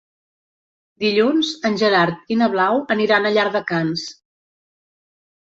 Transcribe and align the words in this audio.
Dilluns 1.03 1.51
en 1.69 1.77
Gerard 1.81 2.33
i 2.37 2.37
na 2.41 2.47
Blau 2.55 2.81
aniran 2.97 3.29
a 3.29 3.33
Llardecans. 3.37 4.11